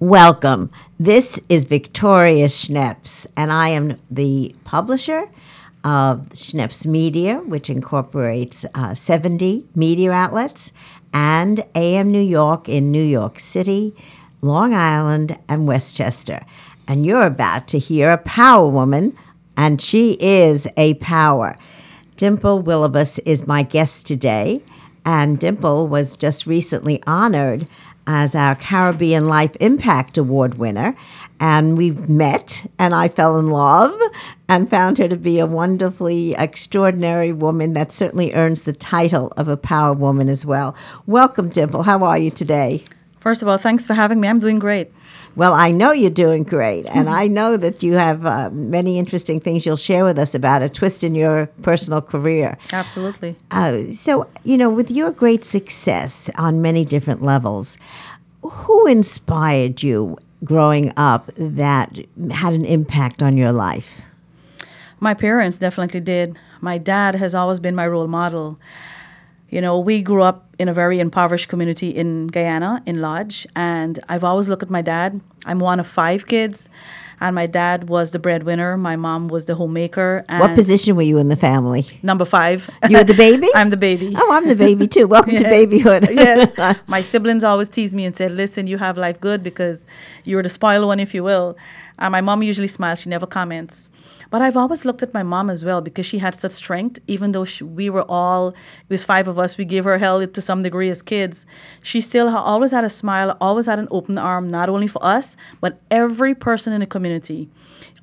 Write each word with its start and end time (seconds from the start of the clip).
Welcome. 0.00 0.70
This 1.00 1.40
is 1.48 1.64
Victoria 1.64 2.46
Schneps, 2.46 3.26
and 3.36 3.50
I 3.50 3.70
am 3.70 3.96
the 4.08 4.54
publisher 4.62 5.28
of 5.82 6.28
Schneps 6.28 6.86
Media, 6.86 7.38
which 7.38 7.68
incorporates 7.68 8.64
uh, 8.76 8.94
70 8.94 9.64
media 9.74 10.12
outlets, 10.12 10.70
and 11.12 11.64
AM 11.74 12.12
New 12.12 12.22
York 12.22 12.68
in 12.68 12.92
New 12.92 13.02
York 13.02 13.40
City, 13.40 13.92
Long 14.40 14.72
Island, 14.72 15.36
and 15.48 15.66
Westchester. 15.66 16.42
And 16.86 17.04
you're 17.04 17.26
about 17.26 17.66
to 17.66 17.80
hear 17.80 18.12
a 18.12 18.18
power 18.18 18.68
woman, 18.68 19.18
and 19.56 19.82
she 19.82 20.12
is 20.20 20.68
a 20.76 20.94
power. 20.94 21.56
Dimple 22.16 22.62
Willabus 22.62 23.18
is 23.24 23.48
my 23.48 23.64
guest 23.64 24.06
today, 24.06 24.62
and 25.04 25.40
Dimple 25.40 25.88
was 25.88 26.16
just 26.16 26.46
recently 26.46 27.02
honored 27.04 27.68
as 28.08 28.34
our 28.34 28.56
Caribbean 28.56 29.28
Life 29.28 29.54
Impact 29.60 30.16
Award 30.16 30.54
winner. 30.54 30.96
And 31.38 31.76
we 31.76 31.90
met, 31.90 32.68
and 32.78 32.94
I 32.94 33.06
fell 33.08 33.38
in 33.38 33.46
love 33.46 33.96
and 34.48 34.68
found 34.68 34.96
her 34.96 35.08
to 35.08 35.16
be 35.16 35.38
a 35.38 35.46
wonderfully 35.46 36.34
extraordinary 36.34 37.32
woman 37.32 37.74
that 37.74 37.92
certainly 37.92 38.32
earns 38.32 38.62
the 38.62 38.72
title 38.72 39.32
of 39.36 39.46
a 39.46 39.58
power 39.58 39.92
woman 39.92 40.30
as 40.30 40.44
well. 40.44 40.74
Welcome, 41.06 41.50
Dimple. 41.50 41.82
How 41.82 42.02
are 42.02 42.18
you 42.18 42.30
today? 42.30 42.82
First 43.20 43.42
of 43.42 43.48
all, 43.48 43.58
thanks 43.58 43.86
for 43.86 43.92
having 43.92 44.20
me. 44.20 44.26
I'm 44.26 44.40
doing 44.40 44.58
great. 44.58 44.90
Well, 45.38 45.54
I 45.54 45.70
know 45.70 45.92
you're 45.92 46.10
doing 46.10 46.42
great, 46.42 46.84
and 46.86 47.06
mm-hmm. 47.06 47.14
I 47.14 47.28
know 47.28 47.56
that 47.56 47.80
you 47.80 47.92
have 47.92 48.26
uh, 48.26 48.50
many 48.50 48.98
interesting 48.98 49.38
things 49.38 49.64
you'll 49.64 49.76
share 49.76 50.04
with 50.04 50.18
us 50.18 50.34
about 50.34 50.62
a 50.62 50.68
twist 50.68 51.04
in 51.04 51.14
your 51.14 51.46
personal 51.62 52.02
career. 52.02 52.58
Absolutely. 52.72 53.36
Uh, 53.52 53.92
so, 53.92 54.28
you 54.42 54.58
know, 54.58 54.68
with 54.68 54.90
your 54.90 55.12
great 55.12 55.44
success 55.44 56.28
on 56.36 56.60
many 56.60 56.84
different 56.84 57.22
levels, 57.22 57.78
who 58.42 58.88
inspired 58.88 59.80
you 59.80 60.18
growing 60.42 60.92
up 60.96 61.30
that 61.36 61.96
had 62.32 62.52
an 62.52 62.64
impact 62.64 63.22
on 63.22 63.36
your 63.36 63.52
life? 63.52 64.00
My 64.98 65.14
parents 65.14 65.56
definitely 65.56 66.00
did. 66.00 66.36
My 66.60 66.78
dad 66.78 67.14
has 67.14 67.32
always 67.32 67.60
been 67.60 67.76
my 67.76 67.86
role 67.86 68.08
model. 68.08 68.58
You 69.50 69.62
know, 69.62 69.78
we 69.78 70.02
grew 70.02 70.22
up 70.22 70.44
in 70.58 70.68
a 70.68 70.74
very 70.74 71.00
impoverished 71.00 71.48
community 71.48 71.90
in 71.90 72.26
Guyana, 72.26 72.82
in 72.84 73.00
Lodge, 73.00 73.46
and 73.56 73.98
I've 74.08 74.22
always 74.22 74.48
looked 74.48 74.62
at 74.62 74.68
my 74.68 74.82
dad. 74.82 75.20
I'm 75.46 75.58
one 75.58 75.80
of 75.80 75.86
five 75.86 76.26
kids, 76.26 76.68
and 77.18 77.34
my 77.34 77.46
dad 77.46 77.88
was 77.88 78.10
the 78.10 78.18
breadwinner. 78.18 78.76
My 78.76 78.96
mom 78.96 79.28
was 79.28 79.46
the 79.46 79.54
homemaker. 79.54 80.22
what 80.28 80.54
position 80.54 80.96
were 80.96 81.02
you 81.02 81.16
in 81.16 81.28
the 81.28 81.36
family? 81.36 81.86
Number 82.02 82.26
five. 82.26 82.68
You 82.90 82.98
were 82.98 83.04
the 83.04 83.14
baby? 83.14 83.48
I'm 83.54 83.70
the 83.70 83.78
baby. 83.78 84.14
Oh, 84.14 84.32
I'm 84.32 84.48
the 84.48 84.56
baby 84.56 84.86
too. 84.86 85.06
Welcome 85.16 85.32
yes. 85.32 85.42
to 85.42 85.48
babyhood. 85.48 86.08
yes. 86.12 86.78
My 86.86 87.00
siblings 87.00 87.42
always 87.42 87.70
tease 87.70 87.94
me 87.94 88.04
and 88.04 88.14
said, 88.14 88.32
listen, 88.32 88.66
you 88.66 88.76
have 88.76 88.98
life 88.98 89.18
good 89.18 89.42
because 89.42 89.86
you're 90.24 90.42
the 90.42 90.50
spoiled 90.50 90.86
one, 90.86 91.00
if 91.00 91.14
you 91.14 91.24
will. 91.24 91.56
And 91.98 92.12
my 92.12 92.20
mom 92.20 92.42
usually 92.42 92.68
smiles. 92.68 92.98
She 93.00 93.08
never 93.08 93.26
comments. 93.26 93.88
But 94.30 94.42
I've 94.42 94.56
always 94.56 94.84
looked 94.84 95.02
at 95.02 95.14
my 95.14 95.22
mom 95.22 95.48
as 95.48 95.64
well 95.64 95.80
because 95.80 96.04
she 96.04 96.18
had 96.18 96.34
such 96.34 96.52
strength. 96.52 96.98
Even 97.06 97.32
though 97.32 97.44
she, 97.44 97.64
we 97.64 97.88
were 97.88 98.04
all, 98.08 98.48
it 98.48 98.90
was 98.90 99.04
five 99.04 99.26
of 99.26 99.38
us, 99.38 99.56
we 99.56 99.64
gave 99.64 99.84
her 99.84 99.98
hell 99.98 100.26
to 100.26 100.40
some 100.40 100.62
degree 100.62 100.90
as 100.90 101.00
kids. 101.02 101.46
She 101.82 102.00
still 102.00 102.28
always 102.28 102.72
had 102.72 102.84
a 102.84 102.90
smile, 102.90 103.36
always 103.40 103.66
had 103.66 103.78
an 103.78 103.88
open 103.90 104.18
arm, 104.18 104.50
not 104.50 104.68
only 104.68 104.86
for 104.86 105.04
us, 105.04 105.36
but 105.60 105.80
every 105.90 106.34
person 106.34 106.72
in 106.72 106.80
the 106.80 106.86
community 106.86 107.48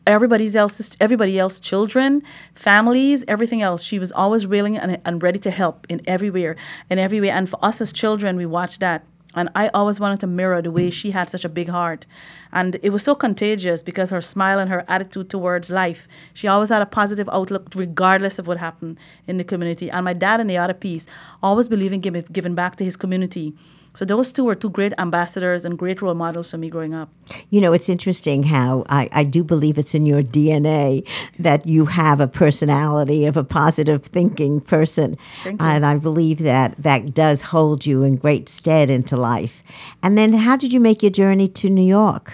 everybody 0.08 0.56
else's 0.56 0.96
everybody 1.00 1.40
else 1.40 1.60
children 1.60 2.22
families 2.54 3.24
everything 3.28 3.62
else 3.62 3.82
she 3.82 3.98
was 3.98 4.12
always 4.12 4.46
willing 4.46 4.78
and, 4.78 5.00
and 5.04 5.24
ready 5.24 5.40
to 5.40 5.50
help 5.50 5.86
in 5.90 6.02
everywhere 6.06 6.56
in 6.90 7.00
every 7.00 7.20
way 7.20 7.30
and 7.30 7.50
for 7.50 7.58
us 7.66 7.82
as 7.82 7.92
children 7.92 8.38
we 8.38 8.46
watched 8.46 8.80
that 8.80 9.04
and 9.36 9.50
I 9.54 9.68
always 9.70 10.00
wanted 10.00 10.20
to 10.22 10.28
mirror 10.28 10.62
the 10.62 10.72
way 10.72 10.90
mm. 10.90 10.94
she 10.94 11.12
had 11.12 11.30
such 11.30 11.46
a 11.46 11.50
big 11.50 11.70
heart. 11.70 12.06
And 12.52 12.80
it 12.82 12.92
was 12.92 13.04
so 13.04 13.16
contagious 13.16 13.84
because 13.84 14.10
her 14.10 14.22
smile 14.22 14.60
and 14.60 14.70
her 14.70 14.86
attitude 14.88 15.30
towards 15.30 15.70
life. 15.70 16.08
She 16.34 16.48
always 16.48 16.70
had 16.70 16.82
a 16.82 16.86
positive 16.86 17.30
outlook 17.32 17.68
regardless 17.76 18.40
of 18.40 18.48
what 18.48 18.58
happened 18.58 18.98
in 19.28 19.38
the 19.38 19.44
community. 19.44 19.92
And 19.92 20.06
my 20.06 20.14
dad, 20.14 20.40
in 20.40 20.48
the 20.48 20.58
other 20.58 20.74
piece, 20.74 21.06
always 21.44 21.68
believing 21.68 22.00
giving, 22.00 22.24
giving 22.32 22.56
back 22.56 22.78
to 22.78 22.86
his 22.86 22.96
community. 22.96 23.54
So 23.96 24.04
those 24.04 24.32
two 24.32 24.44
were 24.44 24.56
two 24.56 24.70
great 24.70 24.94
ambassadors 24.98 25.64
and 25.64 25.78
great 25.78 26.02
role 26.02 26.14
models 26.14 26.52
for 26.52 26.58
me 26.58 26.70
growing 26.70 26.94
up. 26.94 27.10
You 27.50 27.62
know, 27.62 27.72
it's 27.72 27.88
interesting 27.88 28.44
how 28.44 28.84
I, 28.90 29.08
I 29.12 29.24
do 29.24 29.44
believe 29.44 29.78
it's 29.78 29.96
in 29.96 30.06
your 30.06 30.22
DNA 30.22 31.08
that 31.40 31.66
you 31.66 31.86
have 31.86 32.20
a 32.20 32.28
personality 32.28 33.26
of 33.26 33.38
a 33.38 33.44
positive 33.44 34.04
thinking 34.04 34.60
person. 34.60 35.18
And 35.60 35.86
I 35.86 35.98
believe 35.98 36.40
that 36.40 36.76
that 36.78 37.14
does 37.14 37.42
hold 37.42 37.86
you 37.86 38.04
in 38.04 38.18
great 38.18 38.50
stead 38.50 38.90
into 38.90 39.16
life. 39.16 39.64
And 40.04 40.18
then 40.18 40.34
how 40.34 40.58
did 40.58 40.74
you 40.74 40.82
make 40.82 41.02
your 41.02 41.12
journey 41.12 41.48
to 41.50 41.70
New 41.70 41.86
York? 41.86 42.34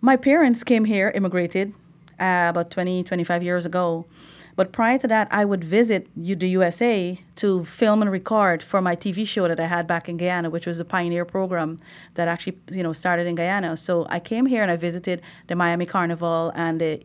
My 0.00 0.16
parents 0.16 0.64
came 0.64 0.84
here, 0.84 1.10
immigrated 1.14 1.74
uh, 2.18 2.46
about 2.50 2.70
20, 2.72 3.04
25 3.04 3.42
years 3.42 3.66
ago. 3.66 4.04
But 4.54 4.72
prior 4.72 4.98
to 4.98 5.08
that, 5.08 5.28
I 5.30 5.44
would 5.44 5.64
visit 5.64 6.08
the 6.16 6.48
USA 6.48 7.18
to 7.36 7.64
film 7.64 8.02
and 8.02 8.10
record 8.10 8.62
for 8.62 8.82
my 8.82 8.94
TV 8.94 9.26
show 9.26 9.48
that 9.48 9.58
I 9.58 9.66
had 9.66 9.86
back 9.86 10.08
in 10.08 10.16
Guyana, 10.18 10.50
which 10.50 10.66
was 10.66 10.78
a 10.78 10.84
pioneer 10.84 11.24
program 11.24 11.80
that 12.14 12.28
actually, 12.28 12.58
you 12.70 12.82
know, 12.82 12.92
started 12.92 13.26
in 13.26 13.34
Guyana. 13.34 13.76
So 13.76 14.06
I 14.10 14.20
came 14.20 14.46
here 14.46 14.62
and 14.62 14.70
I 14.70 14.76
visited 14.76 15.22
the 15.46 15.54
Miami 15.54 15.86
Carnival 15.86 16.52
and 16.54 16.80
the 16.80 17.02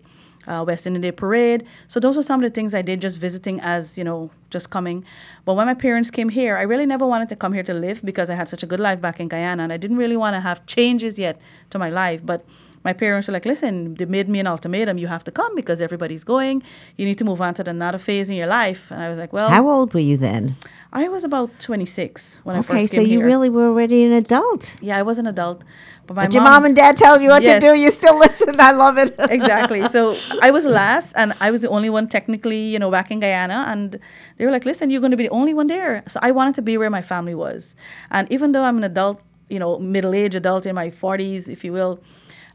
uh, 0.47 0.63
West 0.65 0.87
Indian 0.87 1.13
Parade. 1.13 1.65
So 1.87 1.99
those 1.99 2.17
are 2.17 2.23
some 2.23 2.43
of 2.43 2.49
the 2.49 2.53
things 2.53 2.73
I 2.73 2.81
did 2.81 3.01
just 3.01 3.19
visiting 3.19 3.59
as, 3.61 3.97
you 3.97 4.03
know, 4.03 4.31
just 4.49 4.69
coming. 4.69 5.05
But 5.45 5.53
when 5.55 5.67
my 5.67 5.73
parents 5.73 6.09
came 6.09 6.29
here, 6.29 6.57
I 6.57 6.61
really 6.63 6.85
never 6.85 7.05
wanted 7.05 7.29
to 7.29 7.35
come 7.35 7.53
here 7.53 7.63
to 7.63 7.73
live 7.73 8.01
because 8.03 8.29
I 8.29 8.35
had 8.35 8.49
such 8.49 8.63
a 8.63 8.65
good 8.65 8.79
life 8.79 9.01
back 9.01 9.19
in 9.19 9.27
Guyana 9.27 9.63
and 9.63 9.73
I 9.73 9.77
didn't 9.77 9.97
really 9.97 10.17
want 10.17 10.35
to 10.35 10.39
have 10.39 10.65
changes 10.65 11.19
yet 11.19 11.39
to 11.69 11.79
my 11.79 11.89
life. 11.89 12.25
But 12.25 12.45
my 12.83 12.93
parents 12.93 13.27
were 13.27 13.33
like, 13.33 13.45
listen, 13.45 13.95
they 13.95 14.05
made 14.05 14.29
me 14.29 14.39
an 14.39 14.47
ultimatum. 14.47 14.97
You 14.97 15.07
have 15.07 15.23
to 15.25 15.31
come 15.31 15.55
because 15.55 15.81
everybody's 15.81 16.23
going. 16.23 16.63
You 16.95 17.05
need 17.05 17.17
to 17.17 17.25
move 17.25 17.41
on 17.41 17.53
to 17.55 17.69
another 17.69 17.97
phase 17.97 18.29
in 18.29 18.35
your 18.35 18.47
life. 18.47 18.91
And 18.91 19.01
I 19.01 19.09
was 19.09 19.17
like, 19.17 19.33
well. 19.33 19.49
How 19.49 19.67
old 19.69 19.93
were 19.93 19.99
you 19.99 20.17
then? 20.17 20.55
I 20.93 21.09
was 21.09 21.23
about 21.23 21.59
26 21.59 22.41
when 22.43 22.55
okay, 22.55 22.59
I 22.59 22.61
first 22.61 22.69
came 22.69 22.77
Okay, 22.77 22.87
so 22.87 23.01
you 23.01 23.19
here. 23.19 23.25
really 23.25 23.49
were 23.49 23.67
already 23.67 24.05
an 24.05 24.13
adult. 24.13 24.73
Yeah, 24.81 24.97
I 24.97 25.01
was 25.01 25.19
an 25.19 25.27
adult. 25.27 25.63
But, 26.05 26.15
my 26.15 26.23
but 26.23 26.33
mom, 26.33 26.33
your 26.33 26.43
mom 26.43 26.65
and 26.65 26.75
dad 26.75 26.95
tell 26.95 27.19
you 27.19 27.29
what 27.29 27.43
yes. 27.43 27.61
to 27.61 27.67
do, 27.67 27.73
you 27.75 27.91
still 27.91 28.17
listen. 28.17 28.59
I 28.59 28.71
love 28.71 28.97
it. 28.97 29.13
exactly. 29.19 29.85
So 29.89 30.17
I 30.41 30.51
was 30.51 30.65
last, 30.65 31.11
and 31.17 31.33
I 31.41 31.51
was 31.51 31.61
the 31.61 31.69
only 31.69 31.89
one 31.89 32.07
technically, 32.07 32.61
you 32.61 32.79
know, 32.79 32.89
back 32.89 33.11
in 33.11 33.19
Guyana. 33.19 33.65
And 33.67 33.99
they 34.37 34.45
were 34.45 34.51
like, 34.51 34.63
listen, 34.63 34.89
you're 34.89 35.01
going 35.01 35.11
to 35.11 35.17
be 35.17 35.25
the 35.25 35.33
only 35.33 35.53
one 35.53 35.67
there. 35.67 36.03
So 36.07 36.19
I 36.23 36.31
wanted 36.31 36.55
to 36.55 36.61
be 36.61 36.77
where 36.77 36.89
my 36.89 37.01
family 37.01 37.35
was. 37.35 37.75
And 38.09 38.31
even 38.31 38.53
though 38.53 38.63
I'm 38.63 38.77
an 38.77 38.85
adult, 38.85 39.21
you 39.49 39.59
know, 39.59 39.77
middle 39.79 40.13
aged 40.13 40.35
adult 40.35 40.65
in 40.65 40.75
my 40.75 40.89
40s, 40.89 41.49
if 41.49 41.65
you 41.65 41.73
will, 41.73 41.99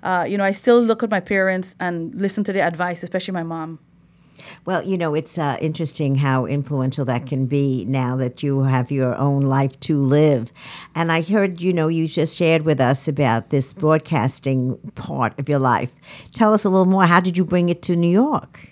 uh, 0.02 0.26
you 0.28 0.36
know, 0.36 0.44
I 0.44 0.52
still 0.52 0.80
look 0.80 1.02
at 1.02 1.10
my 1.10 1.20
parents 1.20 1.74
and 1.78 2.14
listen 2.14 2.44
to 2.44 2.52
their 2.52 2.66
advice, 2.66 3.02
especially 3.02 3.32
my 3.32 3.42
mom. 3.42 3.78
Well, 4.64 4.82
you 4.82 4.96
know, 4.96 5.14
it's 5.14 5.38
uh, 5.38 5.56
interesting 5.60 6.16
how 6.16 6.46
influential 6.46 7.04
that 7.04 7.26
can 7.26 7.46
be 7.46 7.84
now 7.84 8.16
that 8.16 8.42
you 8.42 8.62
have 8.62 8.90
your 8.90 9.14
own 9.16 9.42
life 9.42 9.78
to 9.80 9.96
live. 9.98 10.52
And 10.94 11.12
I 11.12 11.22
heard, 11.22 11.60
you 11.60 11.72
know, 11.72 11.88
you 11.88 12.08
just 12.08 12.36
shared 12.36 12.62
with 12.62 12.80
us 12.80 13.06
about 13.06 13.50
this 13.50 13.72
broadcasting 13.72 14.78
part 14.94 15.38
of 15.38 15.48
your 15.48 15.58
life. 15.58 15.92
Tell 16.32 16.54
us 16.54 16.64
a 16.64 16.70
little 16.70 16.86
more. 16.86 17.04
How 17.04 17.20
did 17.20 17.36
you 17.36 17.44
bring 17.44 17.68
it 17.68 17.82
to 17.82 17.96
New 17.96 18.10
York? 18.10 18.68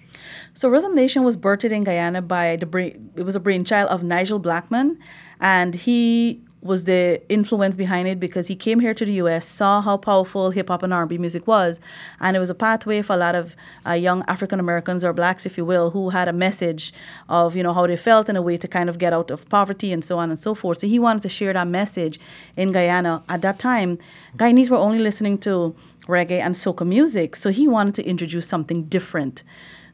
So 0.55 0.69
Rhythm 0.69 0.95
Nation 0.95 1.25
was 1.25 1.37
birthed 1.37 1.71
in 1.71 1.85
Guyana 1.85 2.23
by 2.23 2.57
the 2.57 2.67
brain, 2.67 3.11
it 3.17 3.23
was 3.23 3.37
a 3.37 3.41
brainchild 3.41 3.89
of 3.91 4.03
Nigel 4.03 4.39
Blackman, 4.39 4.99
and 5.41 5.75
he 5.75 6.43
was 6.63 6.85
the 6.85 7.23
influence 7.31 7.75
behind 7.75 8.07
it 8.07 8.21
because 8.21 8.49
he 8.49 8.55
came 8.55 8.81
here 8.81 8.93
to 8.93 9.05
the 9.05 9.13
U.S., 9.15 9.47
saw 9.47 9.81
how 9.81 9.97
powerful 9.97 10.51
hip 10.51 10.69
hop 10.69 10.83
and 10.83 10.93
R&B 10.93 11.17
music 11.17 11.47
was, 11.47 11.81
and 12.21 12.37
it 12.37 12.41
was 12.41 12.51
a 12.51 12.55
pathway 12.55 13.01
for 13.01 13.15
a 13.15 13.17
lot 13.17 13.35
of 13.35 13.57
uh, 13.87 13.93
young 13.93 14.23
African 14.29 14.61
Americans 14.61 15.05
or 15.05 15.13
blacks, 15.13 15.47
if 15.47 15.57
you 15.57 15.65
will, 15.65 15.91
who 15.91 16.11
had 16.11 16.29
a 16.29 16.33
message 16.33 16.93
of 17.29 17.57
you 17.57 17.63
know 17.63 17.73
how 17.73 17.87
they 17.87 17.97
felt 17.97 18.29
in 18.29 18.37
a 18.37 18.43
way 18.43 18.59
to 18.59 18.69
kind 18.69 18.91
of 18.91 18.99
get 18.99 19.13
out 19.13 19.31
of 19.31 19.49
poverty 19.49 19.93
and 19.93 20.05
so 20.05 20.19
on 20.19 20.29
and 20.29 20.39
so 20.39 20.55
forth. 20.55 20.81
So 20.81 20.87
he 20.87 20.99
wanted 20.99 21.23
to 21.23 21.29
share 21.31 21.53
that 21.55 21.67
message 21.67 22.21
in 22.57 22.73
Guyana. 22.73 23.23
At 23.29 23.41
that 23.43 23.59
time, 23.59 23.99
Guyanese 24.37 24.69
were 24.69 24.77
only 24.77 24.99
listening 24.99 25.39
to 25.39 25.75
reggae 26.07 26.41
and 26.41 26.55
soca 26.55 26.87
music, 26.87 27.37
so 27.37 27.51
he 27.51 27.67
wanted 27.67 27.95
to 27.95 28.05
introduce 28.05 28.47
something 28.47 28.85
different. 28.85 29.43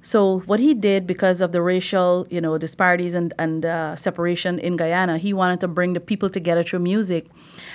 So 0.07 0.39
what 0.47 0.61
he 0.61 0.73
did, 0.73 1.05
because 1.05 1.41
of 1.41 1.51
the 1.51 1.61
racial, 1.61 2.29
you 2.31 2.41
know, 2.41 2.59
disparities 2.59 3.17
and 3.17 3.35
and 3.41 3.67
uh, 3.67 3.97
separation 3.97 4.61
in 4.61 4.77
Guyana, 4.77 5.19
he 5.19 5.33
wanted 5.33 5.59
to 5.63 5.69
bring 5.79 5.95
the 5.95 6.01
people 6.11 6.31
together 6.31 6.63
through 6.63 6.79
music, 6.79 7.27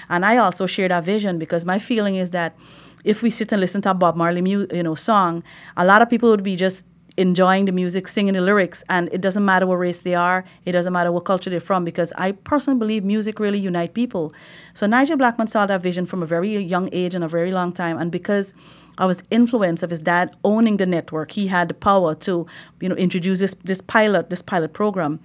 and 0.08 0.26
I 0.26 0.38
also 0.38 0.66
share 0.66 0.88
that 0.88 1.04
vision 1.04 1.38
because 1.38 1.66
my 1.66 1.78
feeling 1.78 2.16
is 2.16 2.32
that 2.32 2.56
if 3.04 3.22
we 3.22 3.30
sit 3.32 3.52
and 3.52 3.60
listen 3.60 3.82
to 3.82 3.92
a 3.92 3.94
Bob 3.94 4.16
Marley, 4.16 4.42
mu- 4.42 4.68
you 4.72 4.82
know, 4.82 4.96
song, 4.96 5.44
a 5.76 5.84
lot 5.84 6.02
of 6.02 6.10
people 6.10 6.30
would 6.30 6.42
be 6.42 6.56
just 6.56 6.86
enjoying 7.18 7.66
the 7.66 7.72
music, 7.72 8.08
singing 8.08 8.34
the 8.34 8.42
lyrics, 8.42 8.84
and 8.90 9.10
it 9.12 9.22
doesn't 9.22 9.44
matter 9.44 9.66
what 9.68 9.76
race 9.76 10.02
they 10.02 10.16
are, 10.16 10.46
it 10.66 10.72
doesn't 10.72 10.94
matter 10.94 11.12
what 11.12 11.26
culture 11.26 11.50
they're 11.50 11.60
from, 11.60 11.84
because 11.84 12.14
I 12.18 12.32
personally 12.32 12.80
believe 12.80 13.04
music 13.04 13.40
really 13.40 13.60
unite 13.60 13.94
people. 13.94 14.34
So 14.74 14.88
Nigel 14.88 15.18
Blackman 15.18 15.48
saw 15.48 15.66
that 15.66 15.82
vision 15.82 16.06
from 16.06 16.24
a 16.24 16.26
very 16.26 16.58
young 16.58 16.90
age 16.92 17.16
and 17.16 17.24
a 17.24 17.28
very 17.28 17.52
long 17.52 17.74
time, 17.74 17.98
and 17.98 18.12
because 18.12 18.54
I 18.98 19.06
was 19.06 19.24
influence 19.32 19.84
of 19.84 19.90
his 19.90 20.00
dad 20.00 20.36
owning 20.44 20.78
the 20.78 20.86
network. 20.86 21.32
He 21.32 21.48
had 21.48 21.70
the 21.70 21.74
power 21.74 22.14
to, 22.16 22.46
you 22.82 22.90
know, 22.90 22.96
introduce 22.96 23.40
this 23.40 23.56
this 23.64 23.82
pilot 23.82 24.30
this 24.30 24.42
pilot 24.42 24.74
program. 24.74 25.20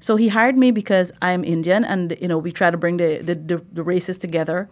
So 0.00 0.16
he 0.16 0.28
hired 0.28 0.56
me 0.56 0.70
because 0.70 1.12
I'm 1.20 1.44
Indian, 1.44 1.84
and 1.84 2.16
you 2.20 2.28
know 2.28 2.38
we 2.38 2.50
try 2.50 2.70
to 2.70 2.76
bring 2.76 2.96
the 2.96 3.18
the, 3.18 3.34
the, 3.34 3.64
the 3.72 3.82
races 3.82 4.18
together. 4.18 4.68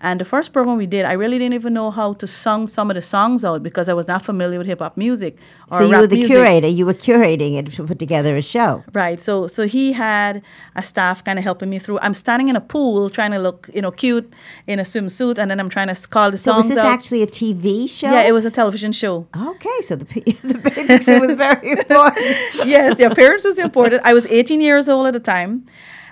And 0.00 0.20
the 0.20 0.24
first 0.26 0.52
program 0.52 0.76
we 0.76 0.86
did, 0.86 1.06
I 1.06 1.12
really 1.14 1.38
didn't 1.38 1.54
even 1.54 1.72
know 1.72 1.90
how 1.90 2.12
to 2.14 2.26
sing 2.26 2.68
some 2.68 2.90
of 2.90 2.96
the 2.96 3.02
songs 3.02 3.44
out 3.46 3.62
because 3.62 3.88
I 3.88 3.94
was 3.94 4.06
not 4.06 4.22
familiar 4.22 4.58
with 4.58 4.66
hip 4.66 4.80
hop 4.80 4.96
music 4.96 5.38
or 5.70 5.78
So 5.78 5.84
you 5.90 5.96
were 5.96 6.06
the 6.06 6.16
music. 6.16 6.30
curator. 6.30 6.68
You 6.68 6.84
were 6.84 6.94
curating 6.94 7.56
it 7.58 7.72
to 7.72 7.84
put 7.84 7.98
together 7.98 8.36
a 8.36 8.42
show. 8.42 8.84
Right. 8.92 9.18
So 9.20 9.46
so 9.46 9.66
he 9.66 9.92
had 9.92 10.42
a 10.74 10.82
staff 10.82 11.24
kind 11.24 11.38
of 11.38 11.44
helping 11.44 11.70
me 11.70 11.78
through. 11.78 11.98
I'm 12.00 12.12
standing 12.14 12.48
in 12.48 12.56
a 12.56 12.60
pool 12.60 13.08
trying 13.08 13.30
to 13.32 13.38
look, 13.38 13.70
you 13.72 13.80
know, 13.80 13.90
cute 13.90 14.30
in 14.66 14.78
a 14.78 14.82
swimsuit, 14.82 15.38
and 15.38 15.50
then 15.50 15.58
I'm 15.60 15.70
trying 15.70 15.88
to 15.94 16.08
call 16.08 16.30
the 16.30 16.38
So 16.38 16.52
songs 16.52 16.66
was 16.66 16.74
this 16.74 16.78
out. 16.78 16.86
actually 16.86 17.22
a 17.22 17.26
TV 17.26 17.88
show? 17.88 18.10
yeah, 18.12 18.22
it 18.28 18.32
was 18.32 18.44
a 18.44 18.50
television 18.50 18.92
show. 18.92 19.26
Okay, 19.34 19.78
so 19.82 19.96
the 19.96 20.04
the 20.44 20.58
bathing 20.58 21.00
suit 21.00 21.20
was 21.26 21.36
very 21.36 21.70
important. 21.78 22.26
yes, 22.74 22.96
the 22.96 23.04
appearance 23.10 23.44
was 23.44 23.58
important. 23.58 24.02
I 24.04 24.12
was 24.12 24.26
18 24.26 24.60
years 24.60 24.88
old 24.88 25.06
at 25.06 25.14
the 25.14 25.20
time, 25.20 25.66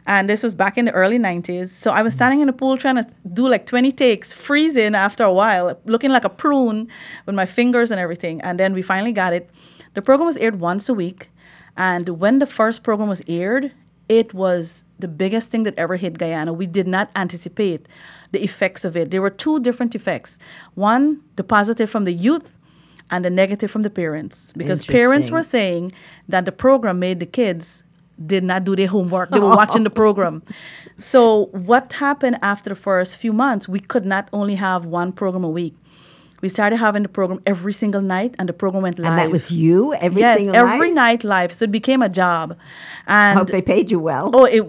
and 0.07 0.29
this 0.29 0.43
was 0.43 0.55
back 0.55 0.77
in 0.77 0.85
the 0.85 0.93
early 0.93 1.19
90s. 1.19 1.71
So 1.71 1.91
I 1.91 2.03
was 2.03 2.13
mm. 2.13 2.17
standing 2.17 2.41
in 2.41 2.47
the 2.47 2.53
pool 2.53 2.77
trying 2.77 2.97
to 2.97 3.07
do 3.33 3.49
like 3.49 3.67
20 3.67 3.93
takes, 3.93 4.33
freezing 4.33 4.95
after 4.95 5.25
a 5.25 5.33
while, 5.33 5.79
looking 5.87 6.11
like 6.11 6.25
a 6.25 6.29
prune 6.29 6.89
with 7.27 7.35
my 7.35 7.47
fingers 7.47 7.91
and 7.91 8.01
everything. 8.01 8.41
And 8.43 8.61
then 8.61 8.75
we 8.75 8.83
finally 8.83 9.13
got 9.13 9.33
it. 9.33 9.49
The 9.95 10.03
program 10.03 10.27
was 10.27 10.37
aired 10.37 10.61
once 10.61 10.89
a 10.89 10.95
week, 10.95 11.31
and 11.77 12.09
when 12.21 12.41
the 12.41 12.47
first 12.47 12.83
program 12.83 13.09
was 13.09 13.23
aired, 13.29 13.73
it 14.09 14.35
was 14.35 14.85
the 14.99 15.09
biggest 15.09 15.51
thing 15.51 15.63
that 15.63 15.75
ever 15.79 15.97
hit 15.97 16.19
Guyana. 16.19 16.53
We 16.53 16.67
did 16.67 16.87
not 16.87 17.11
anticipate 17.17 17.87
the 18.33 18.43
effects 18.43 18.85
of 18.85 18.97
it. 18.97 19.11
There 19.11 19.23
were 19.23 19.31
two 19.31 19.61
different 19.61 19.95
effects. 19.95 20.39
One, 20.75 21.23
the 21.37 21.45
positive 21.45 21.89
from 21.89 22.05
the 22.05 22.13
youth 22.13 22.53
and 23.11 23.25
the 23.25 23.31
negative 23.31 23.71
from 23.71 23.83
the 23.83 23.91
parents 23.91 24.53
because 24.57 24.85
parents 24.85 25.31
were 25.31 25.43
saying 25.43 25.93
that 26.29 26.45
the 26.45 26.53
program 26.53 26.99
made 26.99 27.21
the 27.21 27.27
kids 27.27 27.84
did 28.27 28.45
not 28.45 28.65
do 28.65 28.77
their 28.77 28.87
homework 28.89 29.31
they 29.31 29.41
were 29.41 29.57
watching 29.63 29.83
the 29.85 29.91
program 29.91 30.43
so 30.99 31.47
what 31.53 31.93
happened 31.95 32.39
after 32.43 32.71
the 32.71 32.77
first 32.77 33.17
few 33.17 33.33
months 33.33 33.69
we 33.69 33.81
could 33.81 34.05
not 34.05 34.29
only 34.33 34.55
have 34.55 34.85
one 34.85 35.13
program 35.13 35.45
a 35.45 35.49
week 35.51 35.75
we 36.41 36.49
started 36.51 36.77
having 36.77 37.03
the 37.03 37.09
program 37.09 37.41
every 37.47 37.73
single 37.73 38.03
night 38.03 38.35
and 38.39 38.49
the 38.49 38.53
program 38.53 38.83
went 38.83 38.99
live 38.99 39.13
And 39.13 39.19
that 39.19 39.31
was 39.31 39.51
you 39.51 39.95
every 39.95 40.21
yes 40.21 40.39
single 40.39 40.55
every 40.57 40.91
night. 40.91 41.23
night 41.23 41.25
live 41.25 41.53
so 41.53 41.65
it 41.65 41.73
became 41.73 42.03
a 42.03 42.09
job 42.09 42.57
I 43.07 43.31
and 43.31 43.39
hope 43.39 43.49
they 43.49 43.63
paid 43.63 43.91
you 43.91 43.99
well. 43.99 44.31
Oh, 44.33 44.45
it, 44.45 44.63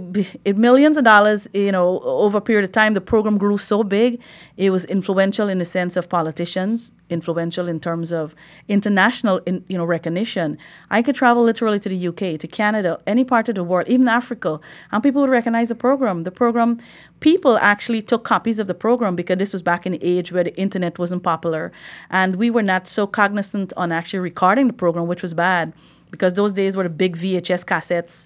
it 0.43 0.57
millions 0.57 0.97
of 0.97 1.03
dollars. 1.03 1.47
You 1.53 1.71
know, 1.71 1.99
over 2.01 2.37
a 2.39 2.41
period 2.41 2.65
of 2.65 2.71
time, 2.73 2.93
the 2.93 3.01
program 3.01 3.37
grew 3.37 3.57
so 3.57 3.81
big, 3.83 4.19
it 4.57 4.71
was 4.71 4.83
influential 4.85 5.47
in 5.47 5.57
the 5.59 5.65
sense 5.65 5.95
of 5.95 6.09
politicians, 6.09 6.93
influential 7.09 7.67
in 7.67 7.79
terms 7.79 8.11
of 8.11 8.35
international, 8.67 9.37
in, 9.45 9.63
you 9.67 9.77
know, 9.77 9.85
recognition. 9.85 10.57
I 10.89 11.01
could 11.01 11.15
travel 11.15 11.43
literally 11.43 11.79
to 11.79 11.89
the 11.89 12.07
UK, 12.07 12.39
to 12.39 12.47
Canada, 12.47 12.99
any 13.05 13.23
part 13.23 13.49
of 13.49 13.55
the 13.55 13.63
world, 13.63 13.87
even 13.87 14.07
Africa, 14.07 14.59
and 14.91 15.03
people 15.03 15.21
would 15.21 15.29
recognize 15.29 15.69
the 15.69 15.75
program. 15.75 16.23
The 16.23 16.31
program, 16.31 16.79
people 17.19 17.57
actually 17.57 18.01
took 18.01 18.23
copies 18.23 18.59
of 18.59 18.67
the 18.67 18.73
program 18.73 19.15
because 19.15 19.37
this 19.37 19.53
was 19.53 19.61
back 19.61 19.85
in 19.85 19.91
the 19.93 20.03
age 20.03 20.31
where 20.31 20.43
the 20.43 20.55
internet 20.57 20.97
wasn't 20.97 21.23
popular, 21.23 21.71
and 22.09 22.35
we 22.37 22.49
were 22.49 22.63
not 22.63 22.87
so 22.87 23.07
cognizant 23.07 23.71
on 23.77 23.91
actually 23.91 24.19
recording 24.19 24.67
the 24.67 24.73
program, 24.73 25.07
which 25.07 25.21
was 25.21 25.33
bad 25.33 25.73
because 26.11 26.33
those 26.33 26.53
days 26.53 26.77
were 26.77 26.83
the 26.83 26.89
big 26.89 27.17
VHS 27.17 27.65
cassettes, 27.65 28.25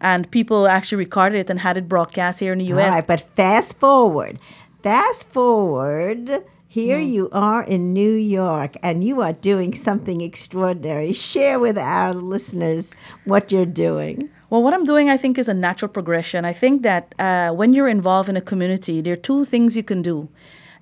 and 0.00 0.30
people 0.30 0.66
actually 0.66 0.98
recorded 0.98 1.38
it 1.38 1.50
and 1.50 1.60
had 1.60 1.76
it 1.76 1.88
broadcast 1.88 2.40
here 2.40 2.52
in 2.52 2.58
the 2.58 2.66
U.S. 2.66 2.92
right, 2.92 3.06
but 3.06 3.20
fast 3.36 3.78
forward. 3.78 4.38
Fast 4.82 5.28
forward. 5.28 6.44
Here 6.76 7.00
Hmm. 7.00 7.14
you 7.16 7.28
are 7.32 7.62
in 7.62 7.94
New 7.94 8.12
York 8.12 8.76
and 8.82 9.02
you 9.02 9.22
are 9.22 9.32
doing 9.32 9.74
something 9.74 10.20
extraordinary. 10.20 11.14
Share 11.14 11.58
with 11.58 11.78
our 11.78 12.12
listeners 12.12 12.94
what 13.24 13.50
you're 13.50 13.72
doing. 13.86 14.28
Well, 14.50 14.62
what 14.62 14.74
I'm 14.74 14.84
doing, 14.84 15.08
I 15.08 15.16
think, 15.16 15.38
is 15.38 15.48
a 15.48 15.54
natural 15.54 15.88
progression. 15.88 16.44
I 16.44 16.52
think 16.52 16.82
that 16.82 17.14
uh, 17.18 17.48
when 17.58 17.72
you're 17.72 17.88
involved 17.88 18.28
in 18.28 18.36
a 18.36 18.42
community, 18.42 19.00
there 19.00 19.14
are 19.14 19.24
two 19.30 19.46
things 19.46 19.74
you 19.74 19.82
can 19.82 20.02
do. 20.02 20.28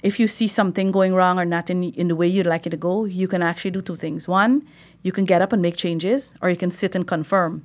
If 0.02 0.18
you 0.18 0.26
see 0.26 0.48
something 0.48 0.90
going 0.90 1.14
wrong 1.14 1.38
or 1.38 1.44
not 1.44 1.70
in, 1.70 1.84
in 1.84 2.08
the 2.08 2.16
way 2.16 2.26
you'd 2.26 2.52
like 2.54 2.66
it 2.66 2.70
to 2.70 2.76
go, 2.76 3.04
you 3.04 3.28
can 3.28 3.40
actually 3.40 3.70
do 3.70 3.80
two 3.80 3.94
things. 3.94 4.26
One, 4.26 4.66
you 5.04 5.12
can 5.12 5.24
get 5.24 5.42
up 5.42 5.52
and 5.52 5.62
make 5.62 5.76
changes, 5.76 6.34
or 6.42 6.50
you 6.50 6.56
can 6.56 6.72
sit 6.72 6.96
and 6.96 7.06
confirm. 7.06 7.64